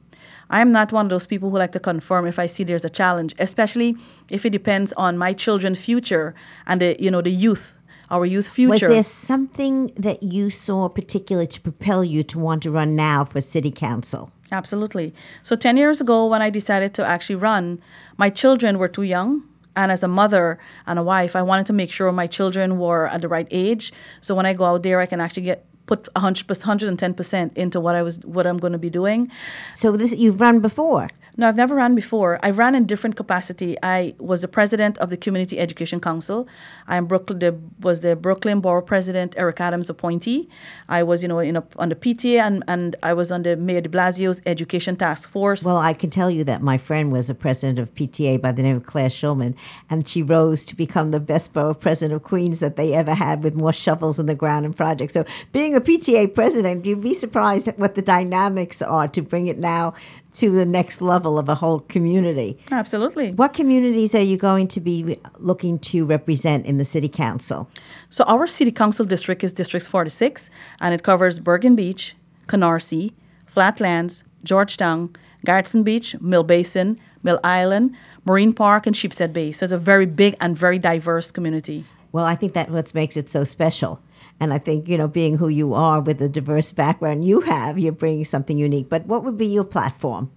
I 0.52 0.62
am 0.62 0.72
not 0.72 0.92
one 0.94 1.08
of 1.08 1.10
those 1.10 1.26
people 1.26 1.50
who 1.50 1.58
like 1.58 1.72
to 1.72 1.80
confirm 1.80 2.28
if 2.28 2.38
I 2.38 2.46
see 2.46 2.64
there's 2.64 2.86
a 2.86 2.92
challenge, 3.02 3.34
especially 3.40 3.96
if 4.30 4.46
it 4.46 4.52
depends 4.52 4.94
on 4.94 5.18
my 5.18 5.34
children's 5.34 5.82
future 5.82 6.36
and 6.68 6.80
the, 6.80 6.96
you 7.00 7.10
know, 7.10 7.22
the 7.24 7.32
youth, 7.32 7.74
our 8.12 8.26
youth 8.26 8.48
future. 8.48 8.70
Was 8.70 8.82
there 8.82 9.04
something 9.04 9.92
that 9.96 10.24
you 10.24 10.50
saw 10.50 10.90
particular 10.90 11.46
to 11.46 11.62
propel 11.62 12.04
you 12.04 12.24
to 12.24 12.40
want 12.40 12.64
to 12.64 12.72
run 12.72 12.96
now 12.96 13.26
for 13.26 13.42
city 13.42 13.72
council? 13.72 14.32
Absolutely. 14.52 15.14
So 15.44 15.56
10 15.56 15.78
years 15.78 16.02
ago, 16.02 16.26
when 16.26 16.42
I 16.42 16.50
decided 16.50 16.94
to 16.96 17.06
actually 17.06 17.36
run, 17.36 17.82
my 18.18 18.30
children 18.30 18.80
were 18.80 18.88
too 18.88 19.04
young. 19.04 19.44
And 19.76 19.92
as 19.92 20.04
a 20.04 20.08
mother 20.08 20.60
and 20.88 21.00
a 21.00 21.04
wife, 21.04 21.36
I 21.36 21.42
wanted 21.42 21.68
to 21.68 21.74
make 21.74 21.92
sure 21.92 22.12
my 22.12 22.28
children 22.28 22.80
were 22.80 23.08
at 23.08 23.22
the 23.22 23.28
right 23.28 23.48
age. 23.52 23.94
So 24.20 24.36
when 24.36 24.46
I 24.46 24.54
go 24.54 24.66
out 24.66 24.84
there, 24.84 25.00
I 25.00 25.06
can 25.06 25.22
actually 25.22 25.44
get 25.44 25.66
put 25.86 26.08
100 26.16 26.48
110% 26.48 27.58
into 27.58 27.80
what 27.80 27.96
I 27.96 28.02
was 28.02 28.20
what 28.20 28.46
I'm 28.46 28.58
going 28.58 28.74
to 28.74 28.80
be 28.80 28.90
doing. 28.90 29.32
So 29.74 29.92
this 29.92 30.14
you've 30.14 30.42
run 30.42 30.60
before. 30.60 31.10
No, 31.38 31.48
I've 31.48 31.56
never 31.56 31.76
ran 31.76 31.96
before. 31.96 32.40
I 32.44 32.50
ran 32.50 32.76
in 32.76 32.86
different 32.86 33.16
capacity. 33.16 33.78
I 33.84 34.14
was 34.20 34.42
the 34.42 34.48
president 34.48 34.98
of 34.98 35.10
the 35.10 35.18
Community 35.18 35.60
Education 35.60 36.00
Council. 36.00 36.48
I 36.88 36.98
am 36.98 37.06
Brooklyn, 37.06 37.40
the, 37.40 37.58
was 37.80 38.02
the 38.02 38.16
Brooklyn 38.16 38.62
Borough 38.62 38.82
President 38.82 39.34
Eric 39.38 39.62
Adams 39.62 39.90
appointee. 39.90 40.50
I 40.88 41.04
was, 41.04 41.22
you 41.22 41.30
know, 41.30 41.40
in 41.40 41.56
a, 41.56 41.64
on 41.78 41.90
the 41.90 41.96
PTA 41.96 42.40
and, 42.40 42.64
and 42.68 42.96
I 43.04 43.14
was 43.14 43.32
on 43.32 43.44
the 43.44 43.56
Mayor 43.56 43.82
de 43.82 43.90
Blasio's 43.90 44.42
Education 44.46 44.96
Task 44.96 45.30
Force. 45.30 45.64
Well, 45.64 45.78
I 45.78 45.94
can 45.94 46.10
tell 46.10 46.30
you 46.30 46.44
that 46.46 46.62
my 46.62 46.78
friend 46.78 47.12
was 47.12 47.30
a 47.30 47.36
president 47.36 47.80
of 47.80 47.94
PTA 47.96 48.42
by 48.42 48.52
the 48.52 48.62
name 48.62 48.78
of 48.78 48.86
Claire 48.86 49.10
Shulman, 49.10 49.56
and 49.90 50.08
she 50.08 50.22
rose 50.22 50.66
to 50.66 50.76
become 50.76 51.12
the 51.12 51.20
best 51.20 51.54
borough 51.54 51.74
president 51.74 52.16
of 52.16 52.24
Queens 52.24 52.60
that 52.60 52.76
they 52.76 52.94
ever 52.94 53.14
had 53.14 53.44
with 53.44 53.56
more 53.56 53.74
shovels 53.74 54.20
in 54.20 54.26
the 54.26 54.36
ground 54.36 54.66
and 54.66 54.76
projects. 54.76 55.14
So, 55.14 55.26
being 55.52 55.76
a 55.76 55.82
PTA 55.82 56.34
president, 56.34 56.86
you'd 56.86 57.02
be 57.02 57.14
surprised 57.14 57.68
at 57.68 57.78
what 57.80 57.96
the 57.96 58.02
dynamics 58.02 58.82
are 58.82 59.08
to 59.08 59.22
bring 59.22 59.48
it 59.48 59.58
now 59.58 59.94
to 60.34 60.52
the 60.52 60.66
next 60.66 61.02
level 61.02 61.40
of 61.40 61.50
a 61.50 61.56
whole 61.56 61.80
community. 61.82 62.58
Absolutely. 62.72 63.32
What 63.34 63.54
communities 63.54 64.14
are 64.14 64.22
you 64.22 64.38
going 64.38 64.68
to 64.70 64.80
be 64.80 65.20
looking 65.38 65.80
to 65.80 66.06
represent 66.06 66.66
in 66.66 66.78
the 66.78 66.86
city 66.86 67.10
council? 67.10 67.70
So 68.10 68.24
our 68.26 68.48
city 68.48 68.72
council 68.72 69.06
district 69.06 69.44
is 69.44 69.54
District 69.54 69.88
46, 69.88 70.50
and 70.82 70.94
it 70.94 71.04
covers 71.04 71.40
Bergen 71.40 71.76
Beach, 71.76 72.16
Canarsie, 72.48 73.14
Flatlands, 73.48 74.24
Georgetown, 74.44 75.16
Gerritsen 75.46 75.84
Beach, 75.84 76.16
Mill 76.20 76.44
Basin, 76.44 77.00
Mill 77.24 77.40
Island, 77.44 77.96
Marine 78.26 78.54
Park, 78.54 78.86
and 78.86 78.96
Sheepshead 78.96 79.34
Bay. 79.34 79.52
So 79.52 79.64
it's 79.64 79.74
a 79.74 79.78
very 79.78 80.06
big 80.06 80.36
and 80.40 80.58
very 80.58 80.80
diverse 80.80 81.32
community. 81.32 81.86
Well, 82.12 82.26
I 82.26 82.36
think 82.36 82.54
that 82.54 82.70
what 82.70 82.94
makes 82.94 83.18
it 83.18 83.30
so 83.30 83.44
special. 83.44 84.00
And 84.40 84.54
I 84.54 84.58
think, 84.58 84.88
you 84.88 84.98
know, 84.98 85.08
being 85.08 85.38
who 85.38 85.48
you 85.48 85.74
are 85.74 86.00
with 86.00 86.20
the 86.20 86.30
diverse 86.30 86.72
background 86.72 87.26
you 87.26 87.42
have, 87.42 87.78
you're 87.78 87.92
bringing 87.92 88.26
something 88.26 88.58
unique. 88.58 88.90
But 88.90 89.06
what 89.06 89.24
would 89.24 89.38
be 89.38 89.48
your 89.48 89.64
platform? 89.64 90.32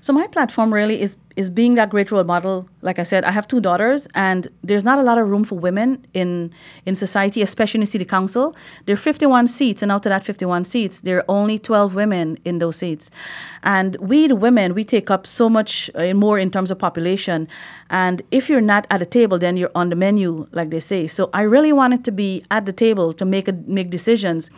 So 0.00 0.12
my 0.12 0.26
platform 0.26 0.72
really 0.72 1.00
is 1.00 1.16
is 1.36 1.50
being 1.50 1.74
that 1.74 1.90
great 1.90 2.10
role 2.10 2.24
model. 2.24 2.66
Like 2.80 2.98
I 2.98 3.02
said, 3.02 3.22
I 3.24 3.30
have 3.30 3.46
two 3.46 3.60
daughters, 3.60 4.08
and 4.14 4.48
there's 4.64 4.84
not 4.84 4.98
a 4.98 5.02
lot 5.02 5.18
of 5.18 5.28
room 5.28 5.44
for 5.44 5.58
women 5.58 6.06
in 6.14 6.52
in 6.86 6.94
society, 6.94 7.42
especially 7.42 7.78
in 7.78 7.82
the 7.82 7.90
city 7.90 8.04
council. 8.04 8.56
There 8.86 8.94
are 8.94 8.96
51 8.96 9.48
seats, 9.48 9.82
and 9.82 9.92
out 9.92 10.06
of 10.06 10.10
that 10.10 10.24
51 10.24 10.64
seats, 10.64 11.02
there 11.02 11.18
are 11.18 11.24
only 11.28 11.58
12 11.58 11.94
women 11.94 12.38
in 12.44 12.58
those 12.58 12.76
seats. 12.76 13.10
And 13.62 13.96
we, 13.96 14.28
the 14.28 14.36
women, 14.36 14.74
we 14.74 14.84
take 14.84 15.10
up 15.10 15.26
so 15.26 15.48
much 15.48 15.90
uh, 15.94 16.14
more 16.14 16.38
in 16.38 16.50
terms 16.50 16.70
of 16.70 16.78
population. 16.78 17.48
And 17.90 18.22
if 18.30 18.48
you're 18.48 18.60
not 18.60 18.86
at 18.90 18.98
the 18.98 19.06
table, 19.06 19.38
then 19.38 19.56
you're 19.56 19.72
on 19.74 19.90
the 19.90 19.96
menu, 19.96 20.46
like 20.52 20.70
they 20.70 20.80
say. 20.80 21.06
So 21.06 21.28
I 21.34 21.42
really 21.42 21.72
wanted 21.72 22.04
to 22.04 22.12
be 22.12 22.44
at 22.50 22.64
the 22.64 22.72
table 22.72 23.12
to 23.12 23.24
make 23.24 23.48
a, 23.48 23.52
make 23.52 23.90
decisions 23.90 24.50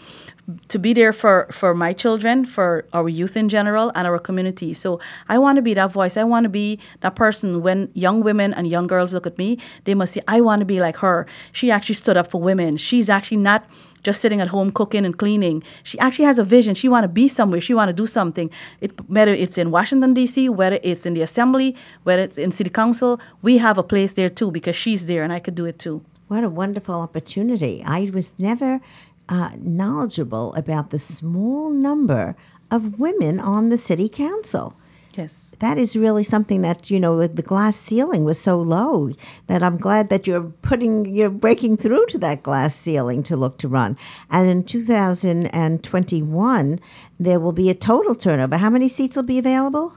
to 0.68 0.78
be 0.78 0.92
there 0.92 1.12
for 1.12 1.46
for 1.52 1.74
my 1.74 1.92
children, 1.92 2.44
for 2.44 2.86
our 2.92 3.08
youth 3.08 3.36
in 3.36 3.48
general, 3.48 3.92
and 3.94 4.06
our 4.06 4.18
community. 4.18 4.72
So 4.74 5.00
I 5.28 5.38
want 5.38 5.56
to 5.56 5.62
be 5.62 5.74
that 5.74 5.92
voice. 5.92 6.16
I 6.16 6.24
want 6.24 6.44
to 6.44 6.48
be 6.48 6.78
that 7.00 7.14
person 7.16 7.62
when 7.62 7.90
young 7.94 8.22
women 8.22 8.54
and 8.54 8.66
young 8.68 8.86
girls 8.86 9.12
look 9.12 9.26
at 9.26 9.36
me, 9.38 9.58
they 9.84 9.94
must 9.94 10.14
say, 10.14 10.22
I 10.26 10.40
want 10.40 10.60
to 10.60 10.66
be 10.66 10.80
like 10.80 10.96
her. 10.96 11.26
She 11.52 11.70
actually 11.70 11.96
stood 11.96 12.16
up 12.16 12.30
for 12.30 12.40
women. 12.40 12.76
She's 12.76 13.08
actually 13.08 13.38
not 13.38 13.64
just 14.02 14.20
sitting 14.20 14.40
at 14.40 14.48
home 14.48 14.70
cooking 14.70 15.04
and 15.04 15.18
cleaning. 15.18 15.62
She 15.82 15.98
actually 15.98 16.24
has 16.26 16.38
a 16.38 16.44
vision. 16.44 16.74
She 16.74 16.88
want 16.88 17.04
to 17.04 17.08
be 17.08 17.28
somewhere. 17.28 17.60
She 17.60 17.74
want 17.74 17.88
to 17.88 17.92
do 17.92 18.06
something. 18.06 18.50
It, 18.80 18.92
whether 19.08 19.32
it's 19.32 19.58
in 19.58 19.70
Washington 19.70 20.14
D.C., 20.14 20.48
whether 20.48 20.78
it's 20.82 21.04
in 21.04 21.14
the 21.14 21.22
Assembly, 21.22 21.76
whether 22.04 22.22
it's 22.22 22.38
in 22.38 22.50
City 22.50 22.70
Council, 22.70 23.20
we 23.42 23.58
have 23.58 23.76
a 23.76 23.82
place 23.82 24.12
there 24.14 24.28
too 24.28 24.50
because 24.50 24.76
she's 24.76 25.06
there 25.06 25.22
and 25.22 25.32
I 25.32 25.40
could 25.40 25.54
do 25.54 25.66
it 25.66 25.78
too. 25.78 26.04
What 26.28 26.44
a 26.44 26.50
wonderful 26.50 26.94
opportunity. 26.94 27.82
I 27.86 28.10
was 28.12 28.34
never 28.38 28.80
uh, 29.28 29.50
knowledgeable 29.58 30.54
about 30.54 30.90
the 30.90 30.98
small 30.98 31.70
number 31.70 32.36
of 32.70 32.98
women 32.98 33.40
on 33.40 33.68
the 33.68 33.78
city 33.78 34.08
council. 34.08 34.74
Yes. 35.18 35.54
That 35.58 35.76
is 35.78 35.96
really 35.96 36.22
something 36.22 36.62
that, 36.62 36.92
you 36.92 37.00
know, 37.00 37.26
the 37.26 37.42
glass 37.42 37.76
ceiling 37.76 38.24
was 38.24 38.38
so 38.38 38.60
low 38.60 39.10
that 39.48 39.64
I'm 39.64 39.76
glad 39.76 40.10
that 40.10 40.28
you're 40.28 40.52
putting, 40.62 41.06
you're 41.06 41.28
breaking 41.28 41.78
through 41.78 42.06
to 42.06 42.18
that 42.18 42.44
glass 42.44 42.76
ceiling 42.76 43.24
to 43.24 43.36
look 43.36 43.58
to 43.58 43.66
run. 43.66 43.98
And 44.30 44.48
in 44.48 44.62
2021, 44.62 46.80
there 47.18 47.40
will 47.40 47.50
be 47.50 47.68
a 47.68 47.74
total 47.74 48.14
turnover. 48.14 48.58
How 48.58 48.70
many 48.70 48.86
seats 48.86 49.16
will 49.16 49.24
be 49.24 49.38
available? 49.38 49.92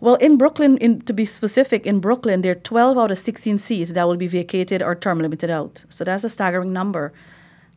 Well, 0.00 0.16
in 0.16 0.36
Brooklyn, 0.36 0.78
in, 0.78 1.00
to 1.02 1.12
be 1.12 1.26
specific, 1.26 1.86
in 1.86 2.00
Brooklyn, 2.00 2.42
there 2.42 2.50
are 2.50 2.56
12 2.56 2.98
out 2.98 3.12
of 3.12 3.18
16 3.18 3.58
seats 3.58 3.92
that 3.92 4.08
will 4.08 4.16
be 4.16 4.26
vacated 4.26 4.82
or 4.82 4.96
term 4.96 5.20
limited 5.20 5.48
out. 5.48 5.84
So 5.88 6.02
that's 6.02 6.24
a 6.24 6.28
staggering 6.28 6.72
number. 6.72 7.12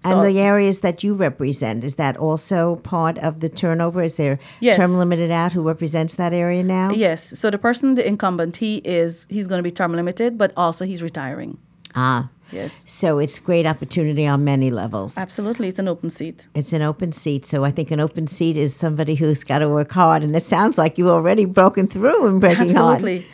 And 0.04 0.24
the 0.24 0.40
areas 0.40 0.80
that 0.80 1.04
you 1.04 1.14
represent, 1.14 1.84
is 1.84 1.96
that 1.96 2.16
also 2.18 2.78
part 2.78 3.18
of 3.20 3.42
the 3.42 3.50
turnover? 3.50 4.02
Is 4.04 4.16
there 4.16 4.40
Yes. 4.62 4.78
term 4.78 4.94
limited 4.94 5.30
out 5.32 5.54
who 5.54 5.62
represents 5.62 6.16
that 6.16 6.34
area 6.34 6.64
now? 6.64 6.92
Yes. 6.92 7.38
So 7.38 7.50
the 7.50 7.58
person, 7.58 7.96
the 7.96 8.08
incumbent, 8.08 8.58
he 8.58 8.78
is 8.86 9.28
he's 9.30 9.48
going 9.48 9.60
to 9.60 9.64
be 9.64 9.72
term 9.72 9.94
limited, 9.94 10.38
but 10.38 10.52
also 10.56 10.86
he's 10.86 11.02
retiring. 11.04 11.58
Ah, 11.96 12.30
Yes. 12.52 12.84
so 12.88 13.20
it's 13.20 13.40
great 13.40 13.66
opportunity 13.66 14.26
on 14.26 14.44
many 14.44 14.70
levels. 14.72 15.18
Absolutely, 15.18 15.68
it's 15.68 15.80
an 15.80 15.88
open 15.88 16.10
seat. 16.10 16.48
It's 16.56 16.72
an 16.72 16.82
open 16.82 17.12
seat, 17.12 17.46
so 17.46 17.64
I 17.66 17.72
think 17.72 17.92
an 17.92 18.00
open 18.00 18.28
seat 18.28 18.58
is 18.58 18.76
somebody 18.76 19.16
who's 19.16 19.44
got 19.44 19.60
to 19.60 19.70
work 19.70 19.92
hard, 19.92 20.24
and 20.24 20.36
it 20.36 20.46
sounds 20.46 20.78
like 20.78 20.98
you've 20.98 21.08
already 21.10 21.46
broken 21.46 21.88
through 21.88 22.28
and 22.28 22.40
breaking 22.40 22.74
hard. 22.76 22.96
Absolutely. 22.98 23.26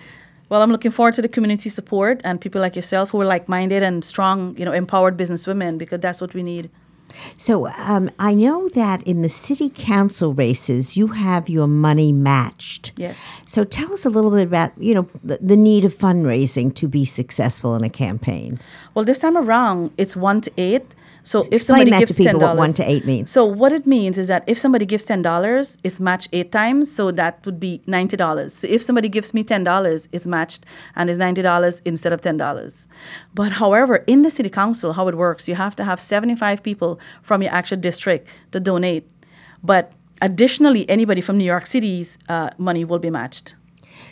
Well, 0.49 0.61
I'm 0.61 0.71
looking 0.71 0.91
forward 0.91 1.15
to 1.15 1.21
the 1.21 1.27
community 1.27 1.69
support 1.69 2.21
and 2.23 2.39
people 2.39 2.61
like 2.61 2.75
yourself 2.75 3.09
who 3.09 3.21
are 3.21 3.25
like-minded 3.25 3.81
and 3.81 4.03
strong, 4.03 4.55
you 4.57 4.65
know, 4.65 4.71
empowered 4.73 5.17
businesswomen 5.17 5.77
because 5.77 6.01
that's 6.01 6.21
what 6.21 6.33
we 6.33 6.43
need. 6.43 6.69
So 7.37 7.67
um, 7.67 8.09
I 8.19 8.33
know 8.33 8.69
that 8.69 9.01
in 9.03 9.21
the 9.21 9.29
city 9.29 9.69
council 9.69 10.33
races, 10.33 10.97
you 10.97 11.07
have 11.07 11.49
your 11.49 11.67
money 11.67 12.11
matched. 12.11 12.91
Yes. 12.97 13.19
So 13.45 13.63
tell 13.63 13.93
us 13.93 14.05
a 14.05 14.09
little 14.09 14.31
bit 14.31 14.47
about 14.47 14.71
you 14.77 14.93
know 14.93 15.09
the, 15.23 15.37
the 15.41 15.55
need 15.55 15.85
of 15.85 15.93
fundraising 15.93 16.73
to 16.75 16.87
be 16.87 17.05
successful 17.05 17.75
in 17.75 17.83
a 17.83 17.89
campaign. 17.89 18.59
Well, 18.93 19.05
this 19.05 19.19
time 19.19 19.37
around, 19.37 19.91
it's 19.97 20.15
one 20.15 20.41
to 20.41 20.51
eight. 20.57 20.85
So 21.25 21.39
if 21.41 21.53
Explain 21.53 21.59
somebody 21.59 21.91
that 21.91 21.99
gives 21.99 22.11
to 22.11 22.17
people 22.17 22.39
$10, 22.39 22.43
what 22.43 22.57
one 22.57 22.73
to 22.73 22.89
eight 22.89 23.05
means. 23.05 23.31
So 23.31 23.45
what 23.45 23.73
it 23.73 23.87
means 23.87 24.19
is 24.19 24.27
that 24.27 24.43
if 24.45 24.59
somebody 24.59 24.85
gives 24.85 25.03
ten 25.03 25.23
dollars, 25.23 25.77
it's 25.83 25.99
matched 25.99 26.29
eight 26.33 26.51
times. 26.51 26.91
So 26.91 27.09
that 27.11 27.43
would 27.45 27.59
be 27.59 27.81
ninety 27.87 28.15
dollars. 28.15 28.53
So 28.53 28.67
if 28.67 28.83
somebody 28.83 29.09
gives 29.09 29.33
me 29.33 29.43
ten 29.43 29.63
dollars, 29.63 30.07
it's 30.11 30.27
matched 30.27 30.65
and 30.95 31.09
it's 31.09 31.17
ninety 31.17 31.41
dollars 31.41 31.81
instead 31.83 32.13
of 32.13 32.21
ten 32.21 32.37
dollars. 32.37 32.87
But 33.33 33.53
however, 33.53 33.95
in 34.05 34.21
the 34.21 34.29
city 34.29 34.49
council, 34.49 34.93
how 34.93 35.07
it 35.07 35.15
works, 35.15 35.47
you 35.47 35.55
have 35.55 35.75
to 35.77 35.83
have 35.83 35.99
seventy-five 35.99 36.61
people 36.61 36.99
from 37.23 37.41
your 37.41 37.51
actual 37.51 37.77
district 37.77 38.27
to 38.51 38.59
donate. 38.59 39.09
But 39.63 39.93
additionally, 40.21 40.87
anybody 40.87 41.21
from 41.21 41.39
New 41.39 41.45
York 41.45 41.65
City's 41.65 42.19
uh, 42.29 42.51
money 42.59 42.85
will 42.85 42.99
be 42.99 43.09
matched. 43.09 43.55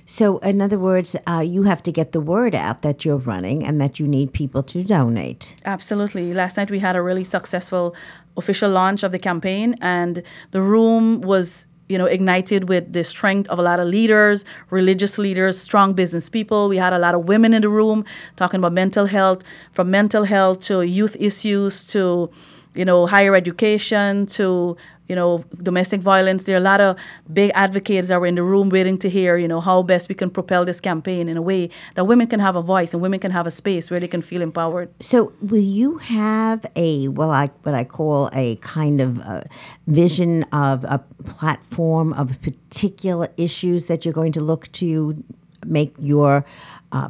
So 0.05 0.37
in 0.39 0.61
other 0.61 0.79
words, 0.79 1.15
uh, 1.27 1.39
you 1.39 1.63
have 1.63 1.81
to 1.83 1.91
get 1.91 2.11
the 2.11 2.21
word 2.21 2.55
out 2.55 2.81
that 2.81 3.05
you're 3.05 3.17
running 3.17 3.65
and 3.65 3.79
that 3.79 3.99
you 3.99 4.07
need 4.07 4.33
people 4.33 4.63
to 4.63 4.83
donate. 4.83 5.55
Absolutely. 5.65 6.33
Last 6.33 6.57
night 6.57 6.69
we 6.71 6.79
had 6.79 6.95
a 6.95 7.01
really 7.01 7.23
successful 7.23 7.95
official 8.37 8.69
launch 8.69 9.03
of 9.03 9.11
the 9.11 9.19
campaign, 9.19 9.75
and 9.79 10.23
the 10.51 10.61
room 10.61 11.21
was, 11.21 11.67
you 11.87 11.97
know, 11.97 12.05
ignited 12.07 12.67
with 12.67 12.91
the 12.91 13.03
strength 13.03 13.47
of 13.49 13.59
a 13.59 13.61
lot 13.61 13.79
of 13.79 13.87
leaders, 13.87 14.43
religious 14.71 15.19
leaders, 15.19 15.59
strong 15.59 15.93
business 15.93 16.29
people. 16.29 16.67
We 16.67 16.77
had 16.77 16.93
a 16.93 16.99
lot 16.99 17.13
of 17.13 17.25
women 17.25 17.53
in 17.53 17.61
the 17.61 17.69
room 17.69 18.03
talking 18.35 18.59
about 18.59 18.73
mental 18.73 19.05
health, 19.05 19.43
from 19.71 19.91
mental 19.91 20.23
health 20.23 20.61
to 20.61 20.81
youth 20.81 21.15
issues 21.19 21.85
to, 21.85 22.31
you 22.75 22.85
know, 22.85 23.05
higher 23.05 23.35
education 23.35 24.25
to 24.27 24.77
you 25.07 25.15
know, 25.15 25.43
domestic 25.61 26.01
violence. 26.01 26.45
There 26.45 26.55
are 26.55 26.59
a 26.59 26.61
lot 26.61 26.79
of 26.79 26.97
big 27.31 27.51
advocates 27.53 28.07
that 28.07 28.19
were 28.19 28.27
in 28.27 28.35
the 28.35 28.43
room 28.43 28.69
waiting 28.69 28.97
to 28.99 29.09
hear, 29.09 29.37
you 29.37 29.47
know, 29.47 29.59
how 29.59 29.83
best 29.83 30.07
we 30.07 30.15
can 30.15 30.29
propel 30.29 30.63
this 30.65 30.79
campaign 30.79 31.27
in 31.27 31.35
a 31.35 31.41
way 31.41 31.69
that 31.95 32.05
women 32.05 32.27
can 32.27 32.39
have 32.39 32.55
a 32.55 32.61
voice 32.61 32.93
and 32.93 33.01
women 33.01 33.19
can 33.19 33.31
have 33.31 33.45
a 33.45 33.51
space 33.51 33.91
where 33.91 33.99
they 33.99 34.07
can 34.07 34.21
feel 34.21 34.41
empowered. 34.41 34.89
So, 35.01 35.33
will 35.41 35.59
you 35.59 35.97
have 35.97 36.65
a 36.75 37.09
well, 37.09 37.31
I 37.31 37.47
what 37.63 37.75
I 37.75 37.83
call 37.83 38.29
a 38.33 38.55
kind 38.57 39.01
of 39.01 39.19
uh 39.19 39.43
vision 39.87 40.43
of 40.53 40.85
a 40.85 40.99
platform 41.25 42.13
of 42.13 42.41
particular 42.41 43.27
issues 43.37 43.87
that 43.87 44.05
you're 44.05 44.13
going 44.13 44.31
to 44.33 44.41
look 44.41 44.71
to 44.73 45.21
make 45.65 45.93
your 45.99 46.45
uh, 46.91 47.09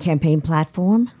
campaign 0.00 0.40
platform? 0.40 1.12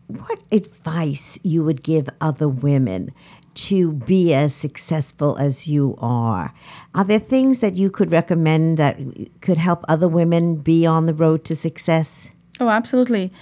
what 0.09 0.41
advice 0.51 1.39
you 1.43 1.65
would 1.65 1.83
give 1.83 2.09
other 2.21 2.49
women 2.49 3.13
to 3.55 3.93
be 3.93 4.33
as 4.33 4.55
successful 4.55 5.37
as 5.37 5.69
you 5.69 5.95
are. 5.99 6.55
Are 6.95 7.05
there 7.05 7.19
things 7.19 7.61
that 7.61 7.75
you 7.75 7.91
could 7.91 8.11
recommend 8.11 8.79
that 8.79 8.99
could 9.41 9.59
help 9.59 9.85
other 9.89 10.09
women 10.09 10.57
be 10.57 10.87
on 10.87 11.07
the 11.07 11.15
road 11.15 11.45
to 11.45 11.57
success? 11.57 12.31
Oh, 12.61 12.69
absolutely. 12.69 13.33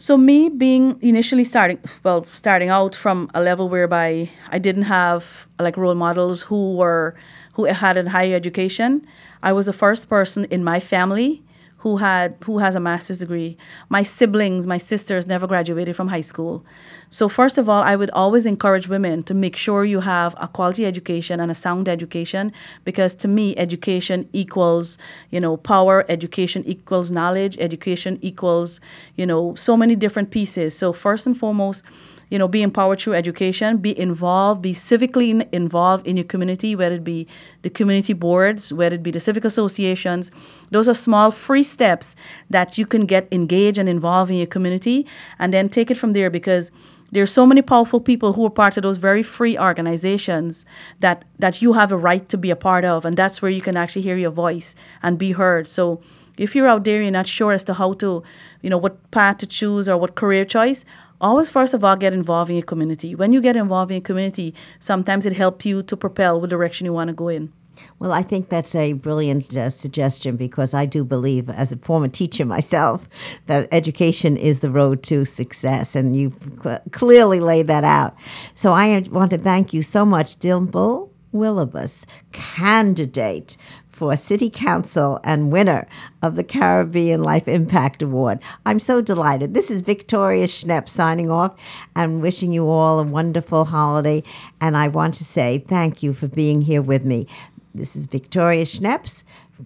So 0.00 0.16
me 0.16 0.48
being 0.48 0.98
initially 1.02 1.44
starting, 1.44 1.78
well, 2.04 2.24
starting 2.32 2.70
out 2.70 2.96
from 2.96 3.30
a 3.34 3.42
level 3.42 3.68
whereby 3.68 4.30
I 4.48 4.58
didn't 4.58 4.84
have 4.84 5.46
like 5.58 5.76
role 5.76 5.94
models 5.94 6.40
who 6.40 6.74
were 6.74 7.14
who 7.52 7.64
had 7.64 7.98
a 7.98 8.08
higher 8.08 8.34
education. 8.34 9.06
I 9.42 9.52
was 9.52 9.66
the 9.66 9.74
first 9.74 10.08
person 10.08 10.46
in 10.46 10.64
my 10.64 10.80
family 10.80 11.42
who 11.80 11.96
had 11.96 12.36
who 12.44 12.58
has 12.58 12.74
a 12.74 12.80
master's 12.80 13.20
degree. 13.20 13.56
My 13.88 14.02
siblings, 14.02 14.66
my 14.66 14.78
sisters 14.78 15.26
never 15.26 15.46
graduated 15.46 15.96
from 15.96 16.08
high 16.08 16.20
school. 16.20 16.64
So 17.08 17.28
first 17.28 17.56
of 17.58 17.68
all, 17.68 17.82
I 17.82 17.96
would 17.96 18.10
always 18.10 18.44
encourage 18.46 18.86
women 18.86 19.22
to 19.24 19.34
make 19.34 19.56
sure 19.56 19.84
you 19.84 20.00
have 20.00 20.34
a 20.38 20.46
quality 20.46 20.84
education 20.84 21.40
and 21.40 21.50
a 21.50 21.54
sound 21.54 21.88
education 21.88 22.52
because 22.84 23.14
to 23.16 23.28
me 23.28 23.56
education 23.56 24.28
equals, 24.32 24.98
you 25.30 25.40
know, 25.40 25.56
power, 25.56 26.04
education 26.08 26.62
equals 26.66 27.10
knowledge, 27.10 27.56
education 27.58 28.18
equals, 28.20 28.78
you 29.16 29.26
know, 29.26 29.54
so 29.54 29.76
many 29.76 29.96
different 29.96 30.30
pieces. 30.30 30.76
So 30.76 30.92
first 30.92 31.26
and 31.26 31.36
foremost, 31.36 31.82
you 32.30 32.38
know, 32.38 32.48
be 32.48 32.62
empowered 32.62 33.00
through 33.00 33.14
education, 33.14 33.78
be 33.78 33.98
involved, 33.98 34.62
be 34.62 34.72
civically 34.72 35.30
in- 35.30 35.48
involved 35.52 36.06
in 36.06 36.16
your 36.16 36.24
community, 36.24 36.74
whether 36.76 36.94
it 36.94 37.04
be 37.04 37.26
the 37.62 37.70
community 37.70 38.12
boards, 38.12 38.72
whether 38.72 38.94
it 38.94 39.02
be 39.02 39.10
the 39.10 39.20
civic 39.20 39.44
associations. 39.44 40.30
Those 40.70 40.88
are 40.88 40.94
small 40.94 41.30
free 41.30 41.64
steps 41.64 42.14
that 42.48 42.78
you 42.78 42.86
can 42.86 43.04
get 43.04 43.26
engaged 43.32 43.78
and 43.78 43.88
involved 43.88 44.30
in 44.30 44.36
your 44.38 44.46
community 44.46 45.06
and 45.38 45.52
then 45.52 45.68
take 45.68 45.90
it 45.90 45.98
from 45.98 46.12
there 46.12 46.30
because 46.30 46.70
there 47.12 47.22
are 47.22 47.26
so 47.26 47.44
many 47.44 47.60
powerful 47.60 48.00
people 48.00 48.34
who 48.34 48.46
are 48.46 48.50
part 48.50 48.76
of 48.76 48.84
those 48.84 48.96
very 48.96 49.22
free 49.22 49.58
organizations 49.58 50.64
that 51.00 51.24
that 51.38 51.60
you 51.60 51.72
have 51.72 51.90
a 51.90 51.96
right 51.96 52.28
to 52.28 52.38
be 52.38 52.50
a 52.50 52.56
part 52.56 52.84
of 52.84 53.04
and 53.04 53.16
that's 53.16 53.42
where 53.42 53.50
you 53.50 53.60
can 53.60 53.76
actually 53.76 54.02
hear 54.02 54.16
your 54.16 54.30
voice 54.30 54.74
and 55.02 55.18
be 55.18 55.32
heard. 55.32 55.66
So 55.66 56.00
if 56.38 56.54
you're 56.54 56.68
out 56.68 56.84
there 56.84 57.02
you're 57.02 57.10
not 57.10 57.26
sure 57.26 57.52
as 57.52 57.64
to 57.64 57.74
how 57.74 57.94
to, 57.94 58.22
you 58.62 58.70
know, 58.70 58.78
what 58.78 59.10
path 59.10 59.38
to 59.38 59.46
choose 59.46 59.88
or 59.88 59.96
what 59.96 60.14
career 60.14 60.44
choice, 60.44 60.84
always 61.20 61.48
first 61.48 61.74
of 61.74 61.84
all 61.84 61.96
get 61.96 62.12
involved 62.12 62.50
in 62.50 62.56
your 62.56 62.64
community. 62.64 63.14
When 63.14 63.32
you 63.32 63.40
get 63.40 63.56
involved 63.56 63.90
in 63.90 63.96
your 63.96 64.02
community, 64.02 64.54
sometimes 64.78 65.26
it 65.26 65.34
helps 65.34 65.64
you 65.66 65.82
to 65.82 65.96
propel 65.96 66.40
what 66.40 66.50
direction 66.50 66.84
you 66.86 66.92
want 66.92 67.08
to 67.08 67.14
go 67.14 67.28
in. 67.28 67.52
Well, 67.98 68.12
I 68.12 68.22
think 68.22 68.48
that's 68.48 68.74
a 68.74 68.92
brilliant 68.94 69.56
uh, 69.56 69.70
suggestion 69.70 70.36
because 70.36 70.74
I 70.74 70.86
do 70.86 71.04
believe, 71.04 71.48
as 71.48 71.72
a 71.72 71.76
former 71.76 72.08
teacher 72.08 72.44
myself, 72.44 73.06
that 73.46 73.68
education 73.72 74.36
is 74.36 74.60
the 74.60 74.70
road 74.70 75.02
to 75.04 75.24
success, 75.24 75.94
and 75.94 76.14
you 76.14 76.34
cl- 76.62 76.82
clearly 76.92 77.40
laid 77.40 77.66
that 77.68 77.84
out. 77.84 78.16
So 78.54 78.72
I 78.72 78.98
want 79.10 79.30
to 79.30 79.38
thank 79.38 79.72
you 79.72 79.82
so 79.82 80.04
much, 80.04 80.38
Dimple 80.38 81.10
Willabus, 81.32 82.04
candidate 82.32 83.56
for 84.00 84.16
City 84.16 84.48
Council 84.48 85.20
and 85.24 85.52
winner 85.52 85.86
of 86.22 86.34
the 86.34 86.42
Caribbean 86.42 87.22
Life 87.22 87.46
Impact 87.46 88.00
Award. 88.00 88.38
I'm 88.64 88.80
so 88.80 89.02
delighted. 89.02 89.52
This 89.52 89.70
is 89.70 89.82
Victoria 89.82 90.46
Schneps 90.46 90.88
signing 90.88 91.30
off 91.30 91.54
and 91.94 92.22
wishing 92.22 92.50
you 92.50 92.66
all 92.66 92.98
a 92.98 93.02
wonderful 93.02 93.66
holiday. 93.66 94.22
And 94.58 94.74
I 94.74 94.88
want 94.88 95.12
to 95.16 95.24
say 95.26 95.58
thank 95.68 96.02
you 96.02 96.14
for 96.14 96.28
being 96.28 96.62
here 96.62 96.80
with 96.80 97.04
me. 97.04 97.26
This 97.74 97.94
is 97.94 98.06
Victoria 98.06 98.64
Schneps, 98.64 99.22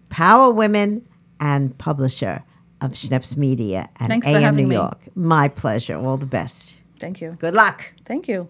Power 0.08 0.50
Women 0.50 1.06
and 1.38 1.78
publisher 1.78 2.42
of 2.80 2.94
Schneps 2.94 3.36
Media 3.36 3.88
and 4.00 4.08
Thanks 4.08 4.26
AM 4.26 4.56
New 4.56 4.66
me. 4.66 4.74
York. 4.74 4.98
My 5.14 5.46
pleasure. 5.46 5.96
All 5.96 6.16
the 6.16 6.26
best. 6.26 6.74
Thank 6.98 7.20
you. 7.20 7.36
Good 7.38 7.54
luck. 7.54 7.94
Thank 8.04 8.26
you. 8.26 8.48